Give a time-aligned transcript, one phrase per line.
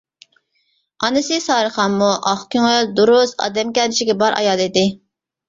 [1.03, 4.87] ئانىسى سارىخانمۇ ئاق كۆڭۈل، دۇرۇس، ئادەمگەرچىلىكى بار ئايال ئىدى.